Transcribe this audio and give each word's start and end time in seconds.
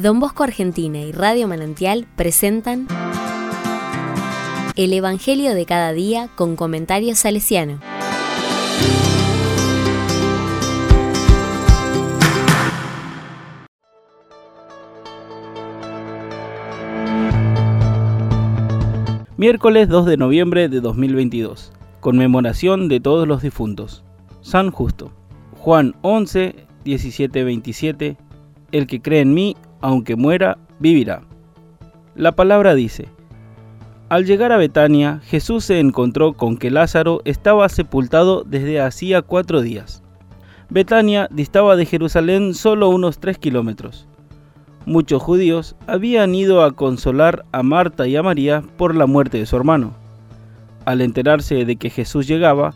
Don 0.00 0.18
Bosco 0.18 0.44
Argentina 0.44 0.98
y 0.98 1.12
Radio 1.12 1.46
Manantial 1.46 2.06
presentan 2.16 2.88
El 4.74 4.94
Evangelio 4.94 5.54
de 5.54 5.66
cada 5.66 5.92
día 5.92 6.30
con 6.36 6.56
comentarios 6.56 7.18
salesiano. 7.18 7.80
Miércoles 19.36 19.86
2 19.90 20.06
de 20.06 20.16
noviembre 20.16 20.70
de 20.70 20.80
2022. 20.80 21.72
Conmemoración 22.00 22.88
de 22.88 23.00
todos 23.00 23.28
los 23.28 23.42
difuntos. 23.42 24.02
San 24.40 24.70
Justo. 24.70 25.12
Juan 25.58 25.94
11, 26.00 26.54
17, 26.84 27.44
27. 27.44 28.16
El 28.72 28.86
que 28.86 29.02
cree 29.02 29.20
en 29.20 29.34
mí, 29.34 29.56
aunque 29.80 30.16
muera, 30.16 30.58
vivirá. 30.78 31.22
La 32.14 32.32
palabra 32.32 32.74
dice, 32.74 33.08
al 34.10 34.26
llegar 34.26 34.50
a 34.50 34.56
Betania, 34.56 35.20
Jesús 35.24 35.64
se 35.64 35.78
encontró 35.78 36.32
con 36.32 36.56
que 36.56 36.72
Lázaro 36.72 37.22
estaba 37.24 37.68
sepultado 37.68 38.42
desde 38.42 38.80
hacía 38.80 39.22
cuatro 39.22 39.62
días. 39.62 40.02
Betania 40.68 41.28
distaba 41.30 41.76
de 41.76 41.86
Jerusalén 41.86 42.54
solo 42.54 42.88
unos 42.88 43.20
tres 43.20 43.38
kilómetros. 43.38 44.08
Muchos 44.84 45.22
judíos 45.22 45.76
habían 45.86 46.34
ido 46.34 46.64
a 46.64 46.72
consolar 46.72 47.44
a 47.52 47.62
Marta 47.62 48.08
y 48.08 48.16
a 48.16 48.24
María 48.24 48.64
por 48.76 48.96
la 48.96 49.06
muerte 49.06 49.38
de 49.38 49.46
su 49.46 49.56
hermano. 49.56 49.94
Al 50.84 51.02
enterarse 51.02 51.64
de 51.64 51.76
que 51.76 51.90
Jesús 51.90 52.26
llegaba, 52.26 52.74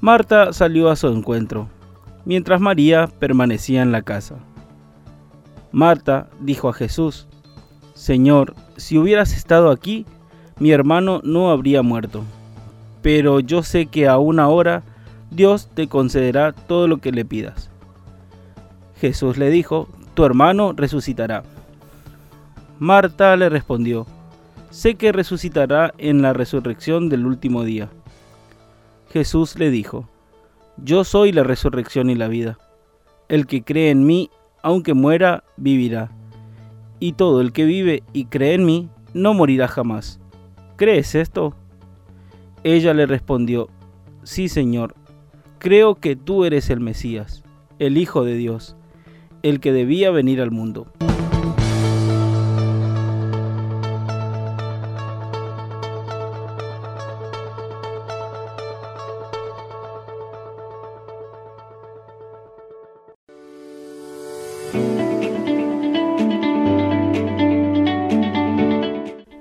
Marta 0.00 0.52
salió 0.52 0.88
a 0.88 0.94
su 0.94 1.08
encuentro, 1.08 1.68
mientras 2.24 2.60
María 2.60 3.08
permanecía 3.18 3.82
en 3.82 3.90
la 3.90 4.02
casa. 4.02 4.36
Marta 5.72 6.28
dijo 6.40 6.68
a 6.68 6.72
Jesús, 6.72 7.26
Señor, 7.94 8.54
si 8.76 8.98
hubieras 8.98 9.32
estado 9.32 9.70
aquí, 9.70 10.06
mi 10.58 10.70
hermano 10.70 11.20
no 11.24 11.50
habría 11.50 11.82
muerto. 11.82 12.22
Pero 13.02 13.40
yo 13.40 13.62
sé 13.62 13.86
que 13.86 14.08
aún 14.08 14.40
ahora 14.40 14.82
Dios 15.30 15.68
te 15.74 15.88
concederá 15.88 16.52
todo 16.52 16.88
lo 16.88 16.98
que 16.98 17.12
le 17.12 17.24
pidas. 17.24 17.70
Jesús 19.00 19.36
le 19.36 19.50
dijo, 19.50 19.88
tu 20.14 20.24
hermano 20.24 20.72
resucitará. 20.72 21.42
Marta 22.78 23.36
le 23.36 23.48
respondió, 23.48 24.06
sé 24.70 24.94
que 24.94 25.12
resucitará 25.12 25.92
en 25.98 26.22
la 26.22 26.32
resurrección 26.32 27.08
del 27.08 27.26
último 27.26 27.64
día. 27.64 27.88
Jesús 29.10 29.58
le 29.58 29.70
dijo, 29.70 30.08
yo 30.76 31.04
soy 31.04 31.32
la 31.32 31.42
resurrección 31.42 32.10
y 32.10 32.14
la 32.14 32.28
vida. 32.28 32.58
El 33.28 33.46
que 33.46 33.62
cree 33.62 33.90
en 33.90 34.04
mí, 34.06 34.30
aunque 34.62 34.94
muera, 34.94 35.44
vivirá. 35.56 36.10
Y 36.98 37.12
todo 37.12 37.40
el 37.40 37.52
que 37.52 37.64
vive 37.64 38.02
y 38.12 38.26
cree 38.26 38.54
en 38.54 38.64
mí, 38.64 38.88
no 39.14 39.34
morirá 39.34 39.68
jamás. 39.68 40.20
¿Crees 40.76 41.14
esto? 41.14 41.54
Ella 42.64 42.94
le 42.94 43.06
respondió, 43.06 43.68
Sí, 44.22 44.48
Señor, 44.48 44.94
creo 45.58 45.94
que 45.94 46.16
tú 46.16 46.44
eres 46.44 46.68
el 46.70 46.80
Mesías, 46.80 47.44
el 47.78 47.96
Hijo 47.96 48.24
de 48.24 48.34
Dios, 48.34 48.76
el 49.42 49.60
que 49.60 49.72
debía 49.72 50.10
venir 50.10 50.40
al 50.40 50.50
mundo. 50.50 50.86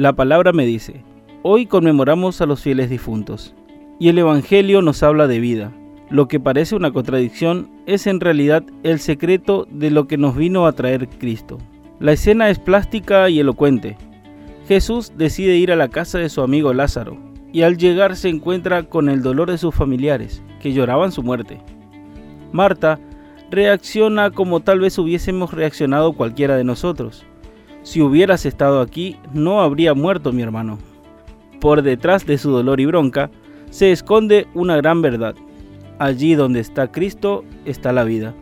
La 0.00 0.14
palabra 0.14 0.54
me 0.54 0.64
dice, 0.64 1.04
hoy 1.42 1.66
conmemoramos 1.66 2.40
a 2.40 2.46
los 2.46 2.62
fieles 2.62 2.88
difuntos, 2.88 3.54
y 3.98 4.08
el 4.08 4.16
Evangelio 4.16 4.80
nos 4.80 5.02
habla 5.02 5.26
de 5.26 5.40
vida. 5.40 5.72
Lo 6.08 6.26
que 6.26 6.40
parece 6.40 6.74
una 6.74 6.90
contradicción 6.90 7.70
es 7.84 8.06
en 8.06 8.18
realidad 8.18 8.64
el 8.82 8.98
secreto 8.98 9.68
de 9.70 9.90
lo 9.90 10.08
que 10.08 10.16
nos 10.16 10.36
vino 10.36 10.64
a 10.64 10.72
traer 10.72 11.06
Cristo. 11.06 11.58
La 11.98 12.12
escena 12.12 12.48
es 12.48 12.58
plástica 12.58 13.28
y 13.28 13.40
elocuente. 13.40 13.98
Jesús 14.66 15.12
decide 15.18 15.58
ir 15.58 15.70
a 15.70 15.76
la 15.76 15.88
casa 15.88 16.18
de 16.18 16.30
su 16.30 16.40
amigo 16.40 16.72
Lázaro, 16.72 17.18
y 17.52 17.60
al 17.60 17.76
llegar 17.76 18.16
se 18.16 18.30
encuentra 18.30 18.84
con 18.84 19.10
el 19.10 19.20
dolor 19.20 19.50
de 19.50 19.58
sus 19.58 19.74
familiares, 19.74 20.42
que 20.62 20.72
lloraban 20.72 21.12
su 21.12 21.22
muerte. 21.22 21.60
Marta 22.52 22.98
reacciona 23.50 24.30
como 24.30 24.60
tal 24.60 24.80
vez 24.80 24.96
hubiésemos 24.96 25.52
reaccionado 25.52 26.14
cualquiera 26.14 26.56
de 26.56 26.64
nosotros 26.64 27.26
si 27.82 28.00
hubieras 28.02 28.46
estado 28.46 28.80
aquí, 28.80 29.16
no 29.32 29.60
habría 29.60 29.94
muerto 29.94 30.32
mi 30.32 30.42
hermano. 30.42 30.78
Por 31.60 31.82
detrás 31.82 32.26
de 32.26 32.38
su 32.38 32.50
dolor 32.50 32.80
y 32.80 32.86
bronca, 32.86 33.30
se 33.70 33.92
esconde 33.92 34.46
una 34.54 34.76
gran 34.76 35.02
verdad. 35.02 35.34
Allí 35.98 36.34
donde 36.34 36.60
está 36.60 36.90
Cristo 36.90 37.44
está 37.64 37.92
la 37.92 38.04
vida, 38.04 38.34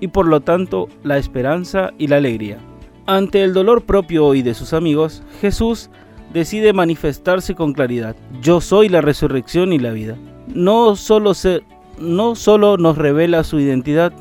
y 0.00 0.08
por 0.08 0.26
lo 0.26 0.40
tanto 0.40 0.88
la 1.04 1.18
esperanza 1.18 1.92
y 1.98 2.08
la 2.08 2.16
alegría. 2.16 2.58
Ante 3.06 3.42
el 3.42 3.54
dolor 3.54 3.84
propio 3.84 4.34
y 4.34 4.42
de 4.42 4.54
sus 4.54 4.72
amigos, 4.72 5.22
Jesús 5.40 5.90
decide 6.32 6.72
manifestarse 6.72 7.54
con 7.54 7.72
claridad. 7.72 8.16
Yo 8.42 8.60
soy 8.60 8.88
la 8.88 9.00
resurrección 9.00 9.72
y 9.72 9.78
la 9.78 9.92
vida. 9.92 10.16
No 10.54 10.96
solo, 10.96 11.34
se, 11.34 11.62
no 11.98 12.34
solo 12.34 12.76
nos 12.76 12.98
revela 12.98 13.44
su 13.44 13.60
identidad, 13.60 14.12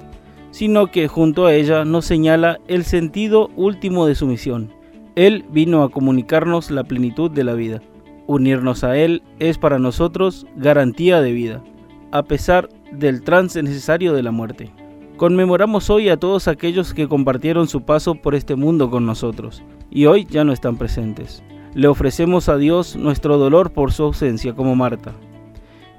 sino 0.57 0.87
que 0.87 1.07
junto 1.07 1.45
a 1.45 1.53
ella 1.53 1.85
nos 1.85 2.05
señala 2.05 2.57
el 2.67 2.83
sentido 2.83 3.51
último 3.55 4.07
de 4.07 4.15
su 4.15 4.25
misión. 4.25 4.73
Él 5.15 5.45
vino 5.51 5.83
a 5.83 5.91
comunicarnos 5.91 6.71
la 6.71 6.83
plenitud 6.83 7.29
de 7.29 7.43
la 7.43 7.53
vida. 7.53 7.83
Unirnos 8.25 8.83
a 8.83 8.97
Él 8.97 9.21
es 9.37 9.59
para 9.59 9.77
nosotros 9.77 10.47
garantía 10.55 11.21
de 11.21 11.31
vida, 11.31 11.63
a 12.11 12.23
pesar 12.23 12.69
del 12.91 13.21
trance 13.21 13.61
necesario 13.61 14.13
de 14.15 14.23
la 14.23 14.31
muerte. 14.31 14.71
Conmemoramos 15.15 15.91
hoy 15.91 16.09
a 16.09 16.17
todos 16.17 16.47
aquellos 16.47 16.95
que 16.95 17.07
compartieron 17.07 17.67
su 17.67 17.83
paso 17.83 18.15
por 18.15 18.33
este 18.33 18.55
mundo 18.55 18.89
con 18.89 19.05
nosotros 19.05 19.61
y 19.91 20.07
hoy 20.07 20.25
ya 20.27 20.43
no 20.43 20.53
están 20.53 20.77
presentes. 20.77 21.43
Le 21.75 21.87
ofrecemos 21.87 22.49
a 22.49 22.57
Dios 22.57 22.95
nuestro 22.95 23.37
dolor 23.37 23.69
por 23.69 23.93
su 23.93 24.01
ausencia 24.01 24.55
como 24.55 24.75
Marta. 24.75 25.13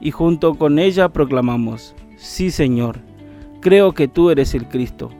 Y 0.00 0.10
junto 0.10 0.56
con 0.56 0.80
ella 0.80 1.10
proclamamos, 1.10 1.94
sí 2.16 2.50
Señor, 2.50 2.98
Creo 3.60 3.92
que 3.92 4.06
tú 4.06 4.30
eres 4.30 4.54
el 4.54 4.68
Cristo. 4.68 5.10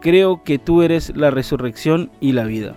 Creo 0.00 0.42
que 0.42 0.58
tú 0.58 0.80
eres 0.80 1.14
la 1.14 1.30
resurrección 1.30 2.10
y 2.18 2.32
la 2.32 2.44
vida. 2.44 2.74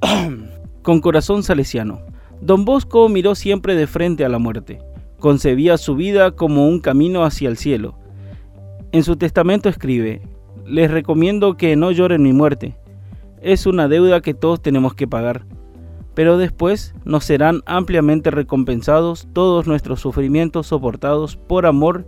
Con 0.82 1.00
corazón 1.00 1.42
salesiano, 1.42 1.98
don 2.40 2.64
Bosco 2.64 3.08
miró 3.08 3.34
siempre 3.34 3.74
de 3.74 3.88
frente 3.88 4.24
a 4.24 4.28
la 4.28 4.38
muerte. 4.38 4.78
Concebía 5.18 5.76
su 5.76 5.96
vida 5.96 6.30
como 6.36 6.68
un 6.68 6.78
camino 6.78 7.24
hacia 7.24 7.48
el 7.48 7.56
cielo. 7.56 7.98
En 8.92 9.02
su 9.02 9.16
testamento 9.16 9.68
escribe, 9.68 10.22
les 10.64 10.88
recomiendo 10.88 11.56
que 11.56 11.74
no 11.74 11.90
lloren 11.90 12.22
mi 12.22 12.32
muerte, 12.32 12.76
es 13.42 13.66
una 13.66 13.88
deuda 13.88 14.20
que 14.20 14.34
todos 14.34 14.60
tenemos 14.60 14.94
que 14.94 15.06
pagar, 15.06 15.44
pero 16.14 16.38
después 16.38 16.94
nos 17.04 17.24
serán 17.24 17.62
ampliamente 17.66 18.30
recompensados 18.30 19.28
todos 19.32 19.66
nuestros 19.66 20.00
sufrimientos 20.00 20.66
soportados 20.66 21.36
por 21.36 21.66
amor 21.66 22.06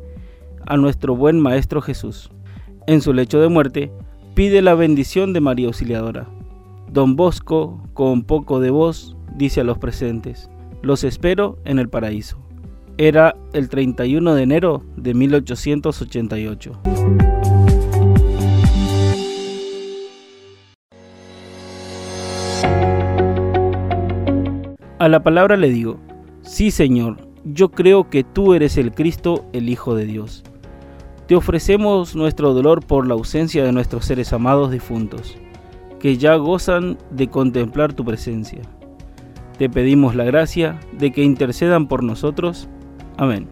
a 0.67 0.77
nuestro 0.77 1.15
buen 1.15 1.41
Maestro 1.41 1.81
Jesús. 1.81 2.31
En 2.87 3.01
su 3.01 3.13
lecho 3.13 3.41
de 3.41 3.49
muerte, 3.49 3.93
pide 4.35 4.63
la 4.63 4.75
bendición 4.75 5.33
de 5.33 5.41
María 5.41 5.69
Auxiliadora. 5.69 6.27
Don 6.91 7.15
Bosco, 7.15 7.81
con 7.95 8.25
poco 8.25 8.59
de 8.59 8.71
voz, 8.71 9.17
dice 9.37 9.61
a 9.61 9.65
los 9.65 9.79
presentes, 9.79 10.51
los 10.83 11.05
espero 11.05 11.59
en 11.65 11.79
el 11.79 11.89
paraíso. 11.89 12.39
Era 12.99 13.37
el 13.53 13.69
31 13.69 14.35
de 14.35 14.43
enero 14.43 14.83
de 14.97 15.15
1888. 15.15 17.60
A 25.01 25.09
la 25.09 25.23
palabra 25.23 25.57
le 25.57 25.71
digo, 25.71 25.97
sí 26.43 26.71
Señor, 26.71 27.17
yo 27.47 27.71
creo 27.71 28.11
que 28.11 28.23
tú 28.23 28.53
eres 28.53 28.77
el 28.77 28.93
Cristo, 28.93 29.47
el 29.55 29.71
Hijo 29.71 29.95
de 29.95 30.05
Dios. 30.05 30.45
Te 31.27 31.35
ofrecemos 31.35 32.15
nuestro 32.15 32.53
dolor 32.53 32.85
por 32.85 33.07
la 33.07 33.15
ausencia 33.15 33.65
de 33.65 33.73
nuestros 33.73 34.05
seres 34.05 34.35
amados 34.35 34.71
difuntos, 34.71 35.39
que 36.01 36.19
ya 36.19 36.35
gozan 36.35 36.99
de 37.13 37.29
contemplar 37.29 37.95
tu 37.95 38.05
presencia. 38.05 38.61
Te 39.57 39.71
pedimos 39.71 40.15
la 40.15 40.25
gracia 40.25 40.79
de 40.99 41.13
que 41.13 41.23
intercedan 41.23 41.89
por 41.89 42.05
nosotros. 42.05 42.69
Amén. 43.17 43.49